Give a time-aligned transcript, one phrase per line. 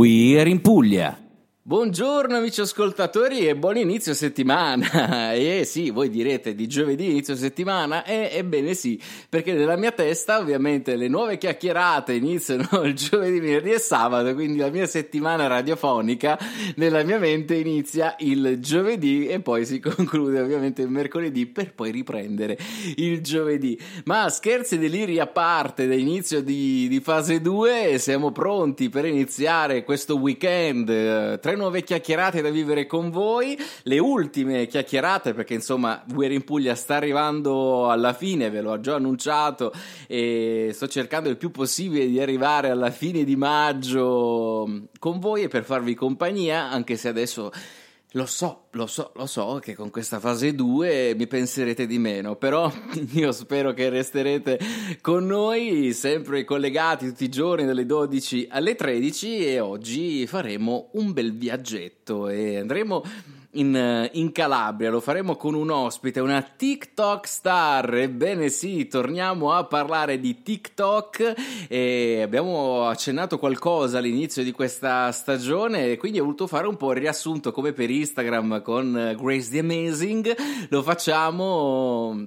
[0.00, 1.14] We're in Puglia.
[1.70, 4.88] Buongiorno amici ascoltatori e buon inizio settimana.
[5.40, 8.04] E sì, voi direte di giovedì inizio settimana?
[8.04, 13.70] Eh, ebbene sì, perché nella mia testa ovviamente le nuove chiacchierate iniziano il giovedì, venerdì
[13.70, 16.36] e sabato, quindi la mia settimana radiofonica
[16.74, 21.92] nella mia mente inizia il giovedì e poi si conclude ovviamente il mercoledì per poi
[21.92, 22.58] riprendere
[22.96, 23.78] il giovedì.
[24.06, 29.04] Ma scherzi e deliri a parte da inizio di, di fase 2, siamo pronti per
[29.04, 30.88] iniziare questo weekend.
[30.88, 36.42] Eh, tre nuove chiacchierate da vivere con voi, le ultime chiacchierate perché insomma Guerra in
[36.42, 39.72] Puglia sta arrivando alla fine, ve l'ho già annunciato
[40.06, 45.48] e sto cercando il più possibile di arrivare alla fine di maggio con voi e
[45.48, 47.52] per farvi compagnia, anche se adesso
[48.14, 52.34] lo so, lo so, lo so che con questa fase 2 mi penserete di meno,
[52.34, 52.70] però
[53.12, 54.58] io spero che resterete
[55.00, 61.12] con noi sempre collegati tutti i giorni dalle 12 alle 13 e oggi faremo un
[61.12, 63.04] bel viaggetto e andremo
[63.52, 67.94] in, in, Calabria, lo faremo con un ospite, una TikTok star.
[67.94, 71.34] Ebbene sì, torniamo a parlare di TikTok
[71.68, 76.98] e abbiamo accennato qualcosa all'inizio di questa stagione quindi ho voluto fare un po' il
[76.98, 80.36] riassunto come per Instagram con Grace the Amazing.
[80.68, 82.26] Lo facciamo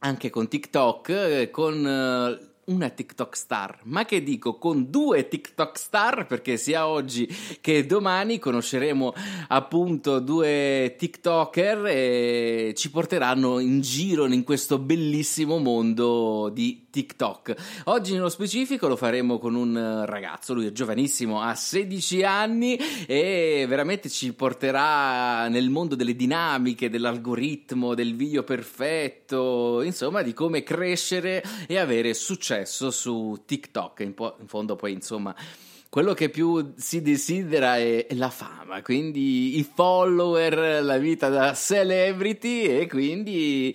[0.00, 6.56] anche con TikTok, con una TikTok star, ma che dico con due TikTok star perché
[6.56, 7.28] sia oggi
[7.60, 9.12] che domani conosceremo
[9.48, 17.54] appunto due TikToker e ci porteranno in giro in questo bellissimo mondo di TikTok.
[17.84, 22.76] Oggi nello specifico lo faremo con un ragazzo, lui è giovanissimo, ha 16 anni
[23.06, 30.62] e veramente ci porterà nel mondo delle dinamiche, dell'algoritmo, del video perfetto, insomma di come
[30.62, 34.00] crescere e avere successo su TikTok.
[34.00, 35.34] In, po- in fondo poi insomma
[35.88, 42.64] quello che più si desidera è la fama, quindi i follower, la vita da celebrity
[42.64, 43.74] e quindi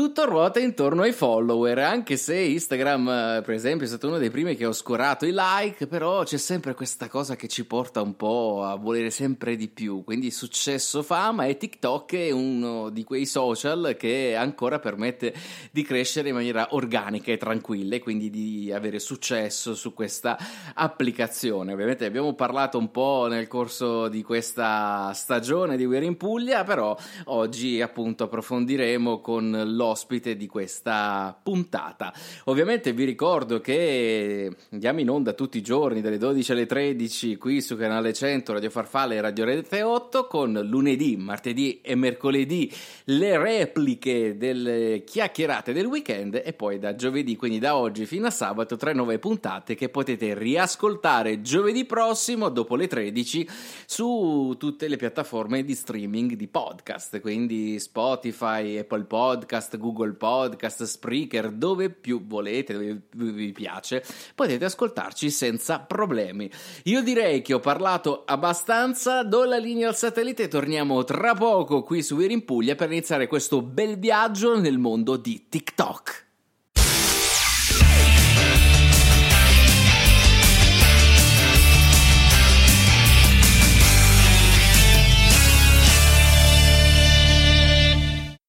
[0.00, 4.30] tutto ruota intorno ai follower, anche se Instagram, eh, per esempio, è stato uno dei
[4.30, 8.16] primi che ho scorato i like, però c'è sempre questa cosa che ci porta un
[8.16, 10.02] po' a volere sempre di più.
[10.02, 15.34] Quindi successo, fama e TikTok è uno di quei social che ancora permette
[15.70, 20.38] di crescere in maniera organica e tranquilla e quindi di avere successo su questa
[20.72, 21.74] applicazione.
[21.74, 26.96] Ovviamente abbiamo parlato un po' nel corso di questa stagione di We're in Puglia, però
[27.24, 32.14] oggi appunto approfondiremo con l'ospite di questa puntata.
[32.44, 37.60] Ovviamente vi ricordo che andiamo in onda tutti i giorni dalle 12 alle 13 qui
[37.60, 42.72] su canale 100 Radio Farfalle e Radio Rete 8 con lunedì, martedì e mercoledì
[43.04, 48.30] le repliche delle chiacchierate del weekend e poi da giovedì, quindi da oggi fino a
[48.30, 53.48] sabato, tre nuove puntate che potete riascoltare giovedì prossimo dopo le 13
[53.86, 61.50] su tutte le piattaforme di streaming di podcast, quindi Spotify, Apple Podcast, Google Podcast, Spreaker,
[61.50, 63.02] dove più volete, dove
[63.32, 64.04] vi piace,
[64.36, 66.48] potete ascoltarci senza problemi.
[66.84, 71.82] Io direi che ho parlato abbastanza, do la linea al satellite e torniamo tra poco
[71.82, 76.29] qui su We're in Puglia per iniziare questo bel viaggio nel mondo di TikTok.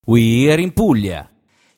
[0.04, 1.30] We're in Puglia.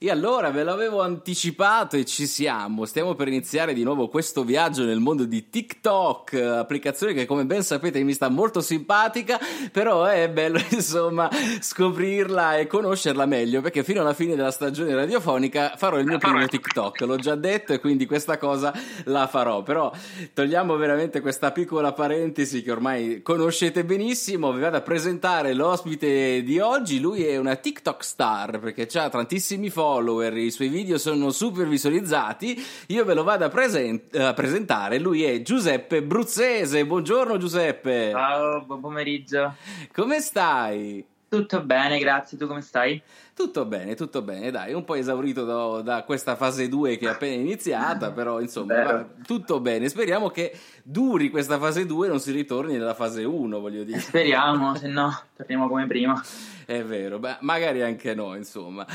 [0.04, 2.84] E allora ve l'avevo anticipato e ci siamo.
[2.84, 7.62] Stiamo per iniziare di nuovo questo viaggio nel mondo di TikTok, applicazione che come ben
[7.62, 9.40] sapete mi sta molto simpatica,
[9.72, 15.72] però è bello insomma scoprirla e conoscerla meglio perché fino alla fine della stagione radiofonica
[15.78, 17.00] farò il mio primo TikTok.
[17.00, 19.62] L'ho già detto e quindi questa cosa la farò.
[19.62, 19.90] Però
[20.34, 24.52] togliamo veramente questa piccola parentesi che ormai conoscete benissimo.
[24.52, 27.00] Vi vado a presentare l'ospite di oggi.
[27.00, 31.68] Lui è una TikTok star perché ha tantissimi follower follower, i suoi video sono super
[31.68, 34.98] visualizzati, io ve lo vado a, present- a presentare.
[34.98, 36.84] Lui è Giuseppe Bruzzese.
[36.84, 38.10] Buongiorno Giuseppe.
[38.10, 39.54] Ciao, buon pomeriggio.
[39.92, 41.04] Come stai?
[41.34, 42.38] Tutto bene, grazie.
[42.38, 43.02] Tu come stai?
[43.34, 47.10] Tutto bene, tutto bene, dai, un po' esaurito da, da questa fase 2 che è
[47.10, 49.88] appena iniziata, però insomma, va, tutto bene.
[49.88, 53.98] Speriamo che duri questa fase 2 e non si ritorni nella fase 1, voglio dire.
[53.98, 56.22] Speriamo, se no torniamo come prima.
[56.64, 58.86] È vero, beh, magari anche no, insomma.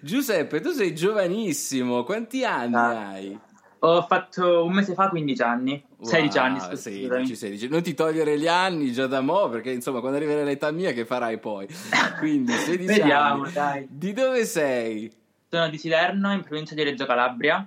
[0.00, 3.08] Giuseppe, tu sei giovanissimo, quanti anni ah.
[3.08, 3.38] hai?
[3.80, 7.68] Ho fatto un mese fa 15 anni, wow, 16 anni, 16, 16.
[7.68, 11.04] Non ti togliere gli anni già da mo', perché insomma quando arriverai all'età mia che
[11.04, 11.68] farai poi?
[12.18, 13.52] Quindi 16 Vediamo, anni.
[13.52, 13.86] dai.
[13.88, 15.12] Di dove sei?
[15.48, 17.64] Sono di Siderno, in provincia di Reggio Calabria.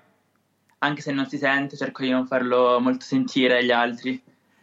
[0.79, 4.21] Anche se non si sente, cerco di non farlo molto sentire agli altri.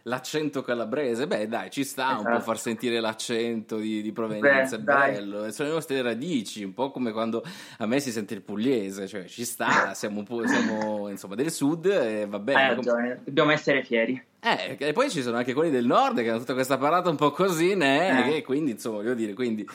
[0.09, 1.27] L'accento calabrese.
[1.27, 2.27] Beh, dai, ci sta Esatto.
[2.27, 5.11] un po' far sentire l'accento di, di provenienza, è Beh, dai.
[5.13, 5.45] bello.
[5.45, 7.43] E sono le nostre radici, un po' come quando
[7.77, 11.51] a me si sente il pugliese, cioè ci sta, siamo, un po', siamo insomma del
[11.51, 12.59] sud e va bene.
[12.61, 14.21] Hai Com- ragione, dobbiamo essere fieri.
[14.41, 17.15] eh, e poi ci sono anche quelli del nord che hanno tutta questa parlata un
[17.15, 18.27] po' così, né?
[18.27, 18.31] Eh.
[18.31, 19.65] Che quindi, insomma, voglio dire, quindi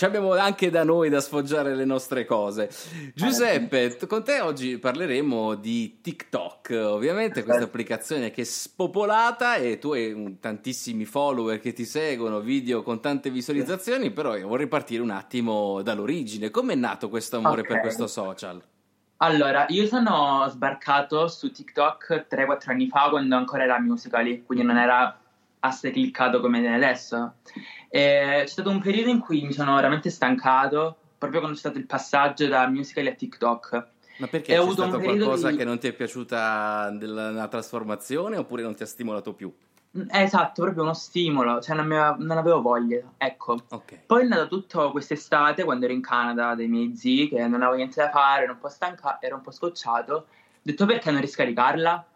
[0.00, 2.70] ci abbiamo anche da noi da sfoggiare le nostre cose.
[3.14, 9.92] Giuseppe, con te oggi parleremo di TikTok, ovviamente questa applicazione che è spopolata e tu
[9.92, 15.02] hai un- tantissimi follower che ti seguono, video con tante visualizzazioni, però io vorrei partire
[15.02, 16.48] un attimo dall'origine.
[16.50, 17.80] Com'è nato questo amore per Ok.
[17.82, 18.58] questo social?
[19.18, 24.78] Allora, io sono sbarcato su TikTok 3-4 anni fa quando ancora era Musical.ly, quindi non
[24.78, 25.14] era
[25.60, 27.34] assai cliccato come adesso.
[27.92, 31.78] E c'è stato un periodo in cui mi sono veramente stancato, proprio quando c'è stato
[31.78, 33.86] il passaggio da Musical.ly a TikTok.
[34.18, 38.62] Ma perché E c'è stato qualcosa di- che non ti è piaciuta della trasformazione oppure
[38.62, 39.52] non ti ha stimolato più?
[39.98, 43.56] Mm, Esatto, proprio uno stimolo, cioè non, mi aveva- non avevo voglia, ecco.
[43.70, 43.98] Ok.
[44.06, 47.76] Poi è nato tutto quest'estate quando ero in Canada dai miei zii che non avevo
[47.76, 50.14] niente da fare, ero un po' stanca, ero un po' scocciato.
[50.14, 50.24] Ho
[50.62, 52.06] detto perché non riscaricarla?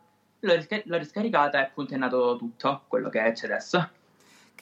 [0.40, 3.88] L'ho, risca- l'ho riscaricata e appunto è nato tutto quello che c'è adesso.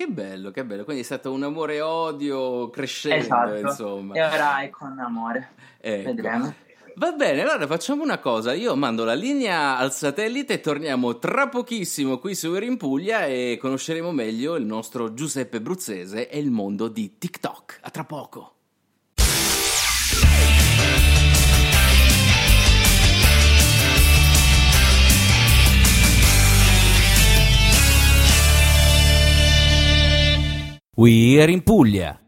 [0.02, 0.82] Che bello, che bello.
[0.82, 3.54] Quindi è stato un amore odio crescendo, esatto.
[3.54, 4.14] insomma.
[4.14, 5.50] E ora è con amore.
[5.80, 6.08] Ecco.
[6.08, 6.54] Vedremo.
[6.96, 8.52] Va bene, allora facciamo una cosa.
[8.52, 13.26] Io mando la linea al satellite e torniamo tra pochissimo qui su Eri in Puglia
[13.26, 17.78] e conosceremo meglio il nostro Giuseppe Bruzzese e il mondo di TikTok.
[17.82, 18.54] A tra poco.
[30.94, 32.21] We are in Puglia.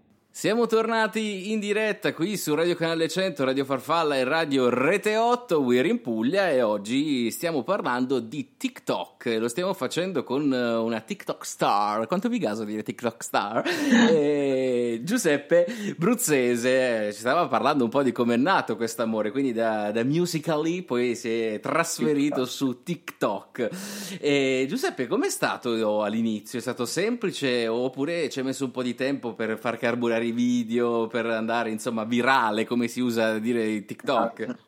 [0.44, 5.58] Siamo tornati in diretta qui su Radio Canale 100, Radio Farfalla e Radio Rete 8,
[5.60, 9.36] We're in Puglia e oggi stiamo parlando di TikTok.
[9.38, 13.62] Lo stiamo facendo con eh, una TikTok star, quanto vi gaso dire TikTok star?
[14.14, 19.30] E Giuseppe Bruzzese, eh, ci stava parlando un po' di come è nato questo amore,
[19.30, 22.50] quindi da, da Musical.ly poi si è trasferito TikTok.
[22.50, 23.68] su TikTok.
[24.20, 26.58] E Giuseppe, com'è stato all'inizio?
[26.58, 30.32] È stato semplice oppure ci hai messo un po' di tempo per far carburare i
[30.34, 34.40] video, per andare insomma virale, come si usa a dire TikTok?
[34.40, 34.58] Esatto.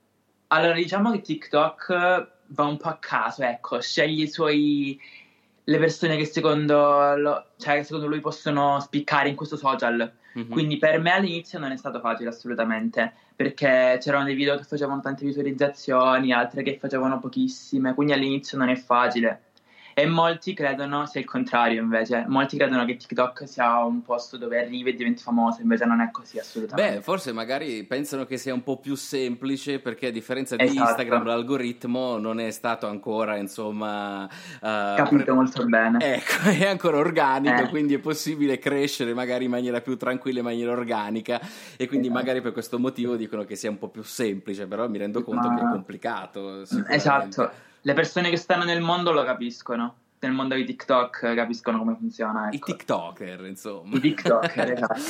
[0.48, 4.98] Allora, diciamo che TikTok va un po' a caso, ecco, sceglie i suoi
[5.68, 10.12] le persone che secondo, lo- cioè, secondo lui possono spiccare in questo social.
[10.34, 10.48] Mhm.
[10.48, 15.00] Quindi per me all'inizio non è stato facile assolutamente, perché c'erano dei video che facevano
[15.00, 19.40] tante visualizzazioni, altre che facevano pochissime, quindi all'inizio non è facile.
[19.98, 24.60] E molti credono sia il contrario invece, molti credono che TikTok sia un posto dove
[24.60, 26.96] arrivi e diventi famoso, invece non è così assolutamente.
[26.96, 30.80] Beh, forse magari pensano che sia un po' più semplice perché a differenza di Esatto.
[30.90, 35.98] Instagram l'algoritmo non è stato ancora, insomma, eh, Capito pre- molto bene.
[36.16, 37.68] Ecco, è ancora organico, Eh.
[37.70, 41.40] quindi è possibile crescere magari in maniera più tranquilla, in maniera organica
[41.78, 42.20] e quindi Esatto.
[42.20, 45.48] magari per questo motivo dicono che sia un po' più semplice, però mi rendo conto
[45.48, 46.60] Ma- che è complicato.
[46.88, 47.50] Esatto,
[47.86, 52.48] le persone che stanno nel mondo lo capiscono, nel mondo di TikTok capiscono come funziona.
[52.50, 52.66] I Ecco.
[52.72, 53.94] TikToker, insomma.
[53.94, 55.00] I TikToker, esatto.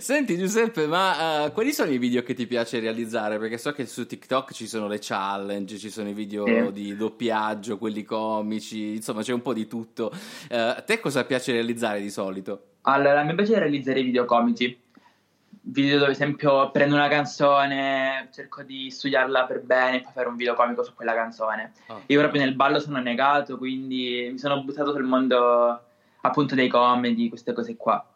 [0.00, 3.38] Senti Giuseppe, ma eh, quali sono i video che ti piace realizzare?
[3.38, 6.72] Perché so che su TikTok ci sono le challenge, ci sono i video Sì.
[6.72, 10.10] di doppiaggio, quelli comici, insomma c'è un po' di tutto.
[10.48, 12.70] Eh, a te cosa piace realizzare di solito?
[12.86, 14.76] Allora, a me piace realizzare video comici.
[15.66, 20.28] Video dove, ad esempio, prendo una canzone, cerco di studiarla per bene e poi fare
[20.28, 21.72] un video comico su quella canzone.
[22.06, 25.80] Io proprio nel ballo sono negato, quindi mi sono buttato sul mondo
[26.20, 28.06] appunto dei comedy, queste cose qua.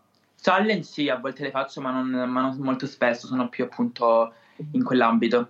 [0.41, 4.35] Challenge sì, a volte le faccio, ma non, ma non molto spesso, sono più appunto
[4.73, 5.49] in quell'ambito.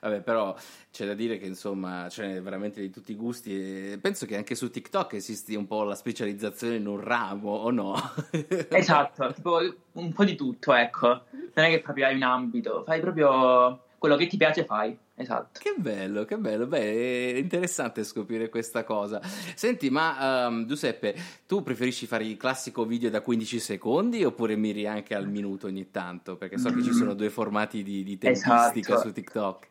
[0.00, 0.54] Vabbè, però
[0.90, 3.52] c'è da dire che insomma c'è veramente di tutti i gusti
[3.92, 7.70] e penso che anche su TikTok esisti un po' la specializzazione in un ramo, o
[7.70, 7.94] no?
[8.70, 9.58] Esatto, tipo
[9.92, 11.08] un po' di tutto, ecco.
[11.54, 14.96] Non è che proprio hai un ambito, fai proprio quello che ti piace, fai.
[15.16, 15.58] Esatto.
[15.60, 19.20] Che bello, che bello, beh, è interessante scoprire questa cosa.
[19.56, 24.86] Senti, ma ehm, Giuseppe, tu preferisci fare il classico video da 15 secondi oppure miri
[24.86, 26.36] anche al minuto ogni tanto?
[26.36, 29.00] Perché so che ci sono due formati di, di tempistica Esatto.
[29.08, 29.66] su TikTok.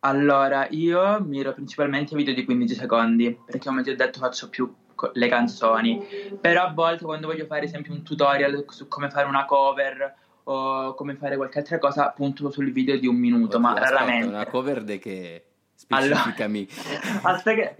[0.00, 4.72] Allora, io miro principalmente video di 15 secondi, perché come ti ho detto faccio più
[4.94, 6.02] co- le canzoni,
[6.40, 10.14] però a volte quando voglio fare esempio un tutorial su come fare una cover
[10.44, 14.00] o come fare qualche altra cosa, punto sul video di un minuto, ma Oddio, aspetta,
[14.00, 14.28] raramente.
[14.28, 15.44] Una cover de che?
[15.88, 16.68] Allora- Specificami.
[17.22, 17.76] Aspetta che...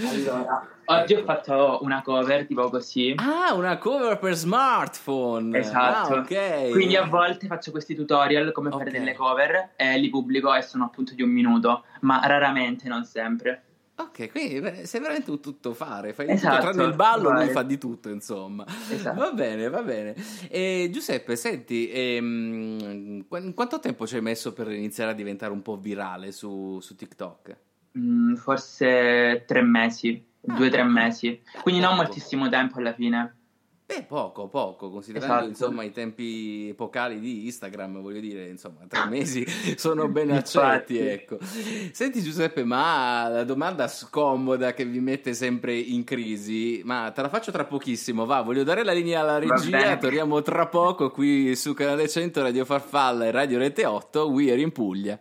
[0.00, 3.14] Allora, oggi ho fatto una cover tipo così.
[3.16, 5.58] Ah, una cover per smartphone.
[5.58, 6.14] Esatto.
[6.14, 6.70] Ah, ok.
[6.70, 8.90] Quindi a volte faccio questi tutorial come fare Ok.
[8.90, 13.64] delle cover e li pubblico e sono appunto di un minuto, ma raramente, non sempre.
[13.94, 17.44] Ok, quindi sei veramente un tuttofare, fai esatto, tutto, tranne il ballo, vai.
[17.44, 18.64] lui fa di tutto, insomma.
[18.90, 19.20] Esatto.
[19.20, 20.14] Va bene, va bene.
[20.48, 25.76] E, Giuseppe, senti, ehm, quanto tempo ci hai messo per iniziare a diventare un po'
[25.76, 27.56] virale su, su TikTok?
[27.98, 33.36] Mm, forse tre mesi, ah, due o tre mesi, quindi non moltissimo tempo alla fine.
[33.84, 35.48] Beh, poco, poco, considerando esatto.
[35.48, 39.44] insomma i tempi epocali di Instagram, voglio dire, insomma, tre mesi
[39.76, 41.36] sono ben accetti, ecco.
[41.42, 47.28] Senti Giuseppe, ma la domanda scomoda che vi mette sempre in crisi, ma te la
[47.28, 51.74] faccio tra pochissimo, va, voglio dare la linea alla regia, torniamo tra poco qui su
[51.74, 55.20] Canale 100 Radio Farfalla e Radio Rete 8, We Are in Puglia.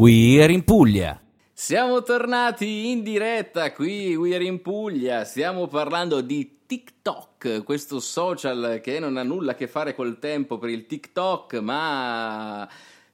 [0.00, 1.20] We Are in Puglia.
[1.52, 5.24] Siamo tornati in diretta qui, We Are in Puglia.
[5.24, 10.56] Stiamo parlando di TikTok, questo social che non ha nulla a che fare col tempo
[10.56, 12.68] per il TikTok, ma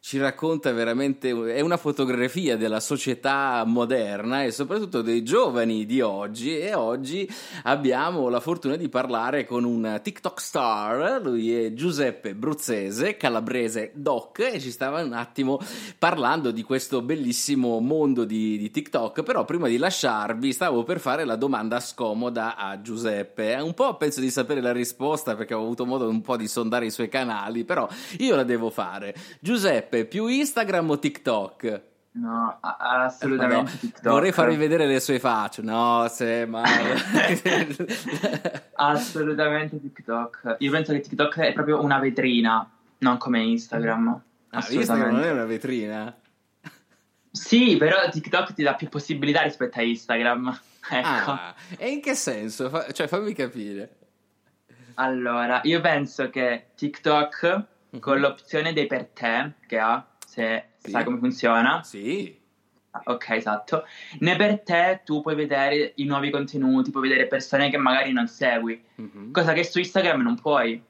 [0.07, 6.59] ci racconta veramente, è una fotografia della società moderna e soprattutto dei giovani di oggi
[6.59, 7.27] e oggi
[7.63, 14.41] abbiamo la fortuna di parlare con un TikTok star, lui è Giuseppe Bruzzese, calabrese doc
[14.41, 15.59] e ci stava un attimo
[15.99, 21.25] parlando di questo bellissimo mondo di, di TikTok, però prima di lasciarvi stavo per fare
[21.25, 25.87] la domanda scomoda a Giuseppe, un po' penso di sapere la risposta perché ho avuto
[25.87, 29.15] modo un po' di sondare i suoi canali, però io la devo fare.
[29.41, 31.83] Giuseppe, Giuseppe, più Instagram o TikTok?
[32.13, 34.13] No, assolutamente no, TikTok.
[34.13, 35.63] Vorrei farvi vedere le sue facce.
[35.63, 36.65] No, se mai.
[38.75, 40.57] assolutamente TikTok.
[40.59, 44.23] Io penso che TikTok è proprio una vetrina, non come Instagram.
[44.51, 46.17] Ah, Instagram non è una vetrina?
[47.31, 50.59] Sì, però TikTok ti dà più possibilità rispetto a Instagram.
[50.87, 51.31] Ecco.
[51.31, 52.69] Ah, e in che senso?
[52.69, 53.97] Fa- cioè, fammi capire.
[54.97, 57.65] Allora, io penso che TikTok
[58.01, 60.91] con l'opzione dei per te che ha, se sì.
[60.91, 61.83] sai come funziona.
[61.83, 62.43] Sì.
[63.05, 63.85] Ok, esatto.
[64.21, 68.29] Ne per te tu puoi vedere i nuovi contenuti, puoi vedere persone che magari non
[68.29, 69.33] segui, mm-hmm.
[69.33, 70.81] cosa che su Instagram non puoi.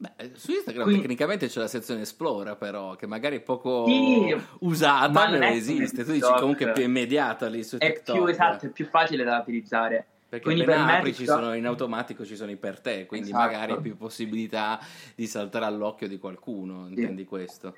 [0.00, 4.34] Beh, su Instagram Quindi, tecnicamente c'è la sezione Esplora, però, che magari è poco sì,
[4.60, 6.04] usata, ma non esiste.
[6.04, 8.08] Tu dici comunque è più immediata lì su TikTok.
[8.08, 10.06] È più esatto, è più facile da utilizzare.
[10.30, 13.50] Perché quindi per apri ci sono in automatico ci sono i per te, quindi esatto.
[13.50, 14.78] magari hai più possibilità
[15.16, 16.92] di saltare all'occhio di qualcuno, sì.
[16.92, 17.76] intendi questo?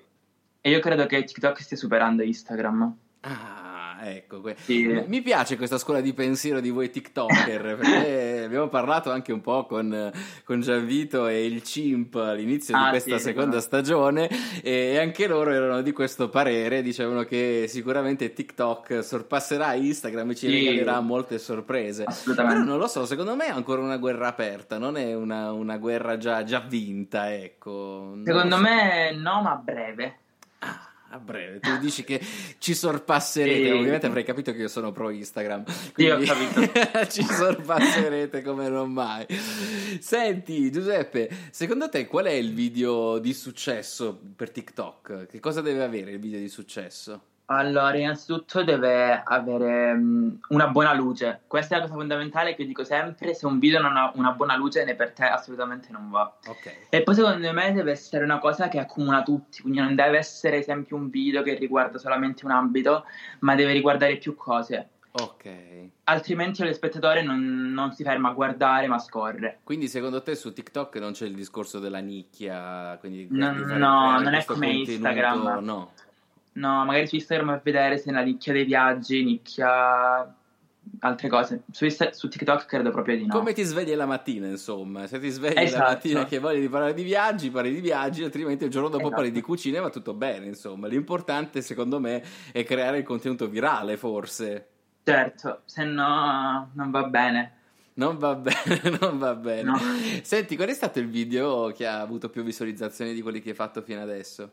[0.61, 2.95] E io credo che TikTok stia superando Instagram.
[3.21, 4.43] Ah, ecco.
[4.57, 5.03] Sì.
[5.07, 9.67] Mi piace questa scuola di pensiero di voi TikToker, perché abbiamo parlato anche un po'
[9.67, 10.11] con,
[10.45, 13.61] con Gianvito e il Cimp all'inizio ah, di questa sì, seconda no.
[13.61, 14.29] stagione
[14.63, 20.49] e anche loro erano di questo parere, dicevano che sicuramente TikTok sorpasserà Instagram e ci
[20.49, 20.53] sì.
[20.53, 22.05] regalerà molte sorprese.
[22.05, 22.59] Assolutamente.
[22.59, 25.77] Però non lo so, secondo me è ancora una guerra aperta, non è una, una
[25.77, 28.17] guerra già, già vinta, ecco.
[28.25, 28.63] Secondo so.
[28.63, 30.21] me no, ma breve.
[31.13, 31.61] A breve.
[31.61, 32.19] Tu dici che
[32.57, 33.67] ci sorpasserete.
[33.67, 33.71] Sì.
[33.71, 35.65] Ovviamente avrei capito che io sono pro Instagram.
[35.93, 37.07] Quindi io ho capito.
[37.11, 39.27] ci sorpasserete come non mai.
[40.01, 45.27] Senti, Giuseppe, secondo te qual è il video di successo per TikTok?
[45.27, 47.32] Che cosa deve avere il video di successo?
[47.57, 51.43] Allora, innanzitutto deve avere um, una buona luce.
[51.47, 54.57] Questa è la cosa fondamentale che dico sempre: se un video non ha una buona
[54.57, 56.35] luce, ne per te assolutamente non va.
[56.47, 56.87] Okay.
[56.89, 60.59] E poi secondo me deve essere una cosa che accomuna tutti, quindi non deve essere
[60.59, 63.05] esempio un video che riguarda solamente un ambito,
[63.41, 64.89] ma deve riguardare più cose.
[65.15, 65.51] Ok.
[66.05, 69.59] Altrimenti lo spettatore non, non, si ferma a guardare, ma scorre.
[69.63, 72.97] Quindi secondo te su TikTok non c'è il discorso della nicchia?
[72.99, 75.59] Quindi no, no non è come Instagram.
[75.63, 75.91] No.
[76.55, 80.35] No, magari su Instagram a vedere se è la nicchia dei viaggi, nicchia
[81.01, 81.63] altre cose.
[81.71, 83.35] Su, Insta- su, TikTok credo proprio di no.
[83.35, 85.07] Come ti svegli la mattina, insomma.
[85.07, 85.83] Se ti svegli esatto.
[85.83, 89.17] la mattina che voglio parlare di viaggi, parli di viaggi, altrimenti il giorno dopo esatto.
[89.17, 90.87] parli di cucina e va tutto bene, insomma.
[90.89, 94.69] L'importante, secondo me, è creare il contenuto virale, forse.
[95.05, 97.57] Certo, se no non va bene.
[97.95, 99.63] Non va bene, non va bene.
[99.63, 99.79] No.
[100.23, 103.55] Senti, qual è stato il video che ha avuto più visualizzazioni di quelli che hai
[103.55, 104.51] fatto fino adesso?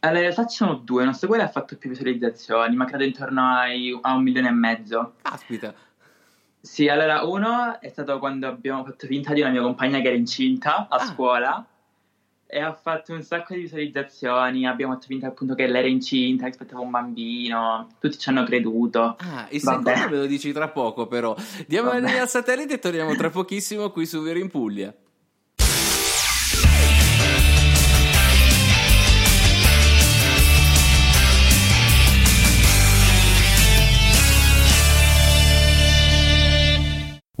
[0.00, 3.04] Allora, in realtà ci sono due, il nostro quello ha fatto più visualizzazioni, ma credo
[3.04, 5.14] intorno ai, a un milione e mezzo.
[5.22, 5.74] Aspita.
[6.60, 10.16] Sì, allora uno è stato quando abbiamo fatto finta di una mia compagna che era
[10.16, 10.98] incinta a ah.
[11.06, 11.66] scuola
[12.50, 16.44] e ha fatto un sacco di visualizzazioni, abbiamo fatto finta appunto che lei era incinta,
[16.44, 19.16] che aspettava un bambino, tutti ci hanno creduto.
[19.18, 19.94] Ah, il Vabbè.
[19.94, 21.36] secondo me lo dici tra poco però.
[21.66, 24.94] Diamo la linea al satellite e torniamo tra pochissimo qui su Vero in Puglia.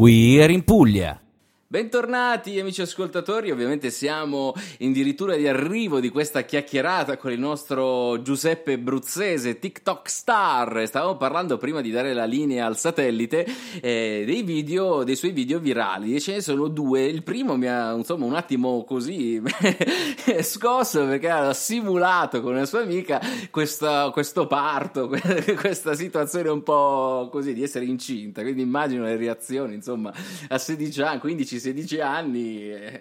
[0.00, 1.27] We're in Puglia.
[1.70, 8.78] Bentornati amici ascoltatori, ovviamente siamo addirittura di arrivo di questa chiacchierata con il nostro Giuseppe
[8.78, 10.86] Bruzzese, TikTok star.
[10.86, 13.46] Stavamo parlando prima di dare la linea al satellite
[13.82, 17.04] eh, dei video, dei suoi video virali e ce ne sono due.
[17.04, 19.38] Il primo mi ha insomma un attimo così
[20.40, 23.20] scosso perché ha simulato con una sua amica
[23.50, 25.10] questa, questo parto,
[25.60, 28.40] questa situazione un po' così di essere incinta.
[28.40, 30.10] Quindi immagino le reazioni insomma
[30.48, 33.00] a 16 anni, 15 16 anni eh,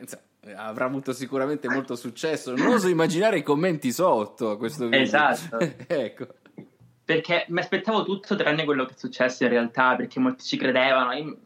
[0.55, 2.55] avrà avuto sicuramente molto successo.
[2.55, 5.01] Non oso immaginare i commenti sotto a questo video.
[5.01, 5.57] Esatto.
[5.87, 6.27] ecco.
[7.03, 11.13] Perché mi aspettavo tutto tranne quello che è successo in realtà, perché molti ci credevano.
[11.13, 11.37] Io,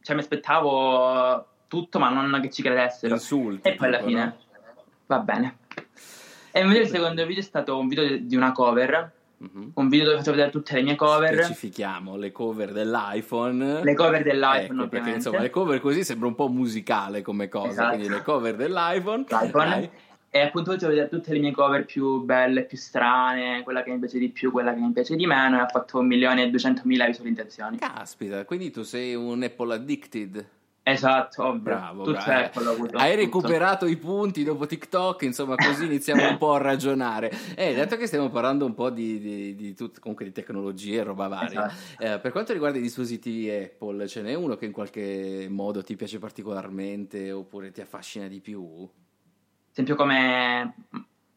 [0.00, 3.14] cioè, mi aspettavo tutto, ma non che ci credessero.
[3.14, 3.68] Insulti.
[3.68, 4.36] E poi alla fine no?
[5.06, 5.58] va bene.
[6.50, 9.68] E invece il secondo video è stato un video di una cover Mm-hmm.
[9.74, 11.44] Un video dove faccio vedere tutte le mie cover.
[11.44, 13.84] Specifichiamo le cover dell'iPhone.
[13.84, 17.68] Le cover dell'iPhone, ecco, perché insomma le cover così sembra un po' musicale come cosa.
[17.68, 17.96] Esatto.
[17.96, 19.24] Quindi le cover dell'iPhone.
[19.28, 19.90] L'iPhone.
[20.28, 23.98] E appunto faccio vedere tutte le mie cover più belle, più strane, quella che mi
[23.98, 25.56] piace di più, quella che mi piace di meno.
[25.58, 27.78] E ha fatto 1 milione e 200 mila visualizzazioni.
[27.78, 30.46] Caspita, quindi tu sei un Apple addicted.
[30.88, 31.62] Esatto, ovvio.
[31.62, 32.50] Bravo, bravo.
[32.92, 37.32] Hai recuperato i punti dopo TikTok, insomma, così iniziamo un po' a ragionare.
[37.56, 41.02] Eh, dato che stiamo parlando un po' di, di, di, tut, comunque di tecnologie e
[41.02, 42.02] roba varia, esatto.
[42.02, 45.96] eh, per quanto riguarda i dispositivi Apple, ce n'è uno che in qualche modo ti
[45.96, 48.86] piace particolarmente oppure ti affascina di più?
[49.72, 50.74] Esempio come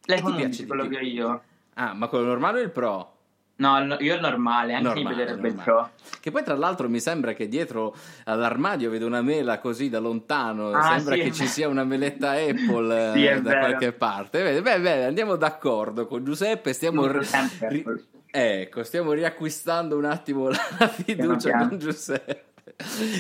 [0.06, 1.44] l'iPhone 11, quello che ho io.
[1.76, 3.19] Ah, ma quello normale o il Pro?
[3.60, 5.92] No, io il normale, anche normale, mi piacerebbe il pro.
[6.22, 10.70] Che poi tra l'altro mi sembra che dietro all'armadio vedo una mela così da lontano,
[10.70, 13.60] ah, sembra sì, che ci sia una meletta Apple sì, da vero.
[13.60, 14.44] qualche parte.
[14.44, 17.06] Beh, beh, beh, andiamo d'accordo con Giuseppe, stiamo...
[17.06, 17.84] Ri-
[18.32, 20.56] ecco, stiamo riacquistando un attimo la
[20.88, 22.46] fiducia con Giuseppe.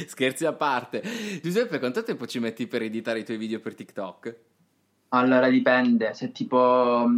[0.07, 1.03] Scherzi a parte.
[1.41, 4.35] Giuseppe, quanto tempo ci metti per editare i tuoi video per TikTok?
[5.09, 7.09] Allora dipende, se tipo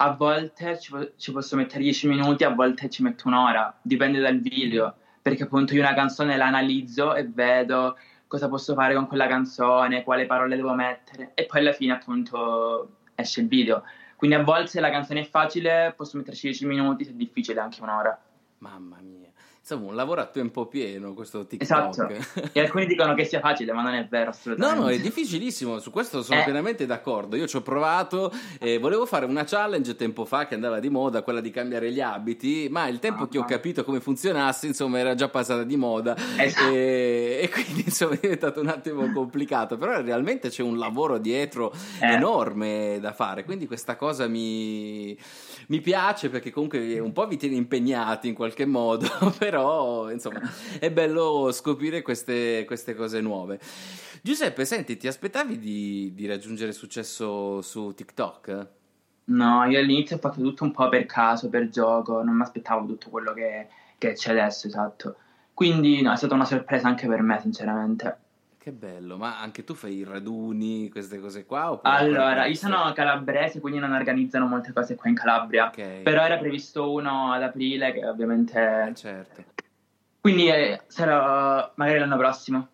[0.00, 4.38] a volte ci, ci, posso mettere 10 minuti, a volte ci metto un'ora, dipende dal
[4.40, 9.26] video, perché appunto io una canzone la analizzo e vedo cosa posso fare con quella
[9.26, 13.82] canzone, quale parole devo mettere e poi alla fine appunto esce il video.
[14.14, 17.60] Quindi a volte se la canzone è facile posso metterci 10 minuti, se è difficile
[17.60, 18.20] anche un'ora.
[18.58, 19.27] Mamma mia
[19.68, 21.60] insomma un lavoro a tempo pieno questo TikTok.
[21.62, 22.08] Esatto.
[22.52, 24.78] e alcuni dicono che sia facile, ma non è vero assolutamente.
[24.78, 26.44] No, no, è difficilissimo, su questo sono eh.
[26.44, 27.36] pienamente d'accordo.
[27.36, 31.22] Io ci ho provato, eh, volevo fare una challenge tempo fa che andava di moda,
[31.22, 34.98] quella di cambiare gli abiti, ma il tempo ah, che ho capito come funzionasse, insomma,
[34.98, 36.72] era già passata di moda esatto.
[36.72, 41.72] e, e, quindi insomma è diventato un attimo complicato, però realmente c'è un lavoro dietro
[42.00, 42.12] eh.
[42.12, 45.16] enorme da fare, quindi questa cosa mi
[45.68, 49.06] mi piace perché comunque un po' vi tiene impegnati in qualche modo,
[49.38, 49.57] però
[50.10, 50.40] insomma
[50.78, 53.58] è bello scoprire queste, queste cose nuove.
[54.22, 58.68] Giuseppe, senti, ti aspettavi di, di raggiungere successo su TikTok?
[59.24, 62.86] No, io all'inizio ho fatto tutto un po' per caso, per gioco, non mi aspettavo
[62.86, 63.68] tutto quello che,
[63.98, 65.16] che c'è adesso, esatto.
[65.52, 68.16] Quindi no, è stata una sorpresa anche per me, sinceramente.
[68.58, 71.78] Che bello, ma anche tu fai i raduni, queste cose qua?
[71.82, 75.68] Allora, io sono calabrese, quindi non organizzano molte cose qua in Calabria.
[75.68, 76.02] Okay.
[76.02, 78.88] Però era previsto uno ad aprile, che ovviamente...
[78.88, 79.44] Eh, certo.
[80.20, 82.68] Quindi eh, sarà magari l'anno prossimo.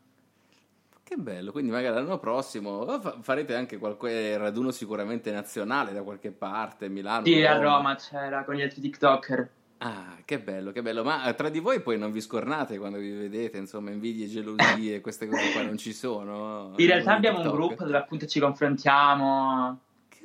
[1.05, 6.89] Che bello, quindi magari l'anno prossimo farete anche qualche raduno sicuramente nazionale da qualche parte,
[6.89, 7.27] Milano.
[7.27, 7.55] Sì, Roma.
[7.55, 9.51] a Roma c'era con gli altri TikToker.
[9.87, 11.05] Ah, che bello, che bello.
[11.05, 15.03] Ma eh, tra di voi poi non vi scornate quando vi vedete, insomma, invidie, gelosie,
[15.03, 16.73] queste cose qua non ci sono?
[16.77, 17.53] In realtà abbiamo TikTok.
[17.53, 19.79] un gruppo dove appunto ci confrontiamo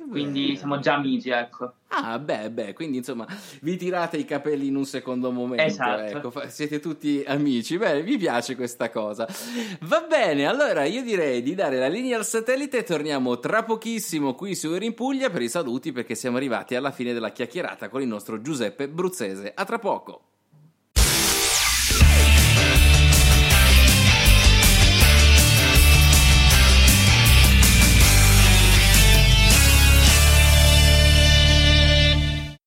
[0.08, 1.72] quindi siamo già amici, ecco.
[1.88, 3.26] Ah, beh, beh, quindi insomma
[3.62, 5.62] vi tirate i capelli in un secondo momento.
[5.62, 6.28] Esatto.
[6.28, 7.76] Ecco, siete tutti amici.
[7.76, 9.26] Beh, mi piace questa cosa.
[9.80, 14.34] Va bene, allora io direi di dare la linea al satellite e torniamo tra pochissimo
[14.34, 17.88] qui su Ero in Puglia per i saluti perché siamo arrivati alla fine della chiacchierata
[17.88, 19.52] con il nostro Giuseppe Bruzzese.
[19.54, 20.22] A tra poco.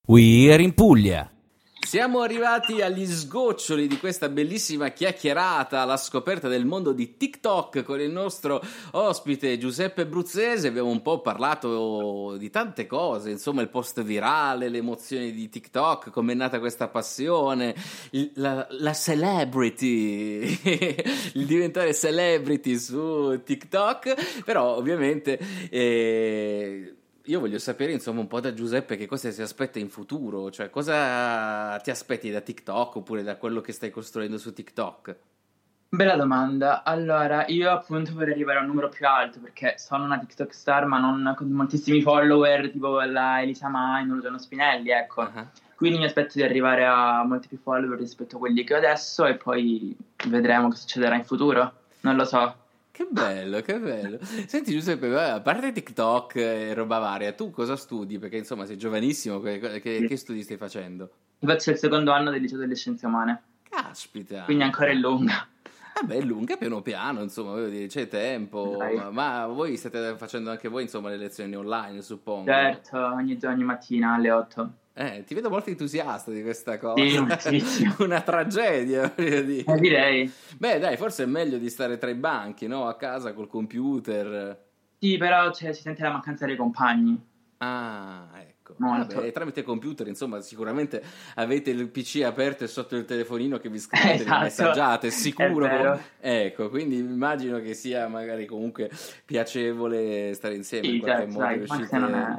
[0.06, 1.32] We're in Puglia.
[1.80, 8.02] Siamo arrivati agli sgoccioli di questa bellissima chiacchierata alla scoperta del mondo di TikTok con
[8.02, 8.62] il nostro
[8.92, 10.68] ospite Giuseppe Bruzzese.
[10.68, 16.10] Abbiamo un po' parlato di tante cose, insomma il post virale, le emozioni di TikTok,
[16.10, 17.74] come è nata questa passione,
[18.34, 20.60] la, la, celebrity,
[21.36, 25.40] il diventare celebrity su TikTok, però ovviamente...
[25.70, 30.52] Eh, io voglio sapere insomma un po' da Giuseppe che cosa si aspetta in futuro,
[30.52, 35.16] cioè cosa ti aspetti da TikTok oppure da quello che stai costruendo su TikTok?
[35.88, 36.84] Bella domanda.
[36.84, 40.86] Allora, io appunto vorrei arrivare a un numero più alto perché sono una TikTok star,
[40.86, 45.22] ma non con moltissimi follower, tipo la Elisa Mai, Luciano Spinelli, ecco.
[45.22, 45.48] Uh-huh.
[45.76, 49.26] Quindi mi aspetto di arrivare a molti più follower rispetto a quelli che ho adesso
[49.26, 49.96] e poi
[50.30, 51.72] vedremo che succederà in futuro.
[52.02, 52.56] Non lo so.
[52.94, 54.20] Che bello, che bello.
[54.22, 58.20] Senti Giuseppe, a parte TikTok e roba varia, tu cosa studi?
[58.20, 61.10] Perché insomma sei giovanissimo, che, che, che studi stai facendo?
[61.40, 63.42] Faccio il secondo anno del liceo delle scienze umane.
[63.68, 64.44] Caspita.
[64.44, 65.48] Quindi ancora è lunga.
[66.02, 68.78] Vabbè, è lunga piano piano, insomma, dire, c'è tempo.
[68.78, 72.46] Ma, ma, voi state facendo anche voi, insomma, le lezioni online, suppongo.
[72.46, 74.74] Certo, ogni, ogni mattina alle 8.
[74.96, 77.40] Eh, ti vedo molto entusiasta di questa cosa.
[77.40, 79.74] Sì, Una tragedia, voglio dire.
[79.74, 80.32] Eh, direi.
[80.58, 82.88] Beh, dai, forse è meglio di stare tra i banchi, no?
[82.88, 84.62] A casa col computer.
[85.00, 87.20] Sì, però cioè, si sente la mancanza dei compagni.
[87.58, 88.76] Ah, ecco.
[88.78, 91.02] Vabbè, tramite computer, insomma, sicuramente
[91.36, 94.38] avete il PC aperto e sotto il telefonino che vi scrivete esatto.
[94.38, 96.00] le messaggiate, sicuro.
[96.20, 98.92] Ecco, quindi immagino che sia magari comunque
[99.26, 101.46] piacevole stare insieme sì, in qualche certo, modo.
[101.46, 101.98] Dai, riuscite...
[101.98, 102.38] non, è...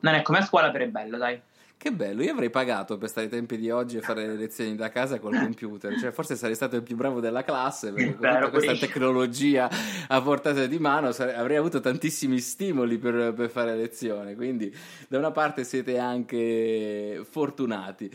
[0.00, 1.40] non è come a scuola, però è bello, dai.
[1.82, 4.76] Che bello, io avrei pagato per stare ai tempi di oggi e fare le lezioni
[4.76, 8.30] da casa col computer, cioè forse sarei stato il più bravo della classe perché con
[8.30, 9.68] tutta questa tecnologia
[10.06, 14.72] a portata di mano sare- avrei avuto tantissimi stimoli per, per, fare lezione, quindi
[15.08, 18.08] da una parte siete anche fortunati.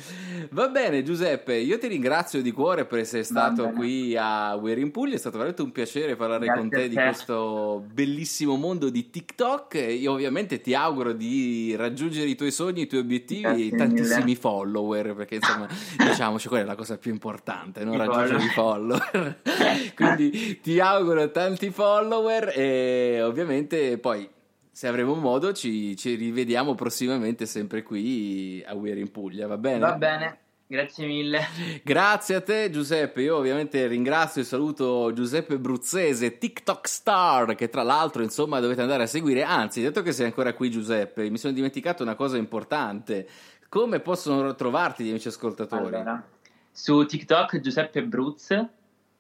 [0.52, 4.92] Va bene Giuseppe, io ti ringrazio di cuore per essere stato qui a We're in
[4.92, 9.10] Puglia, è stato veramente un piacere parlare Grazie con te di questo bellissimo mondo di
[9.10, 14.36] TikTok, io ovviamente ti auguro di raggiungere i tuoi sogni, i tuoi obiettivi tantissimi mille.
[14.36, 15.68] follower, perché insomma,
[15.98, 19.42] diciamoci, quella è la cosa più importante, non raggiungere i follower.
[19.96, 24.30] Quindi ti auguro tanti follower e ovviamente poi
[24.72, 29.80] se avremo modo ci, ci rivediamo prossimamente sempre qui a Weir in Puglia, va bene?
[29.80, 30.38] Va bene.
[30.70, 31.40] Grazie mille.
[31.82, 37.84] Grazie a te Giuseppe, io ovviamente ringrazio e saluto Giuseppe Bruzzese, TikTok star, che tra
[37.84, 41.54] l'altro insomma dovete andare a seguire, anzi detto che sei ancora qui Giuseppe, mi sono
[41.54, 43.30] dimenticato una cosa importante,
[43.70, 45.96] come possono trovarti gli amici ascoltatori?
[45.96, 46.22] Allora,
[46.70, 48.50] su TikTok Giuseppe Bruz,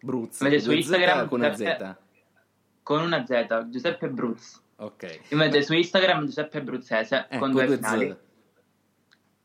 [0.01, 1.95] Bruz, invece su Instagram con una Z.
[2.83, 4.61] Con una Z, Giuseppe Bruz.
[4.75, 5.19] Ok.
[5.29, 8.07] Invece su Instagram Giuseppe Bruzzese, eh, con, con due, due finali.
[8.09, 8.17] Z.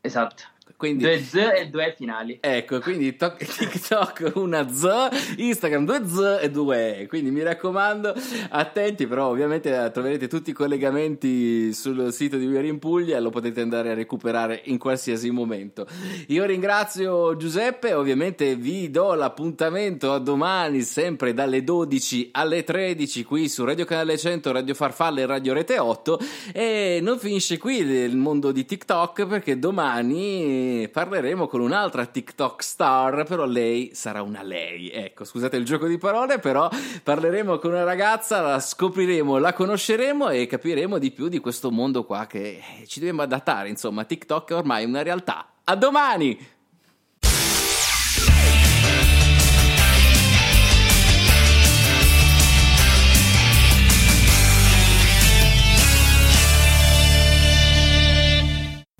[0.01, 0.43] Esatto.
[0.77, 2.39] Quindi, due Z e due finali.
[2.41, 7.07] Ecco, quindi to- TikTok una Z, Instagram due Z e due E.
[7.07, 8.15] Quindi mi raccomando,
[8.51, 13.21] attenti, però ovviamente eh, troverete tutti i collegamenti sul sito di We in Puglia e
[13.21, 15.87] lo potete andare a recuperare in qualsiasi momento.
[16.29, 23.49] Io ringrazio Giuseppe, ovviamente vi do l'appuntamento a domani, sempre dalle 12 alle 13 qui
[23.49, 26.19] su Radio Canale 100, Radio Farfalle e Radio Rete 8
[26.53, 30.52] e non finisce qui il mondo di TikTok perché domani
[30.91, 34.91] parleremo con un'altra TikTok star, però lei sarà una lei.
[34.91, 36.69] Ecco, scusate il gioco di parole, però
[37.03, 42.05] parleremo con una ragazza, la scopriremo, la conosceremo e capiremo di più di questo mondo
[42.05, 43.69] qua che ci dobbiamo adattare.
[43.69, 45.53] Insomma, TikTok è ormai una realtà.
[45.65, 46.61] A domani!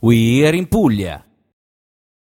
[0.03, 1.32] We're in Puglia.